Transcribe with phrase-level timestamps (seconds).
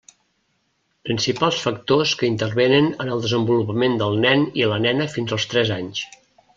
[1.09, 5.79] Principals factors que intervenen en el desenvolupament del nen i la nena fins als tres
[5.83, 6.07] anys.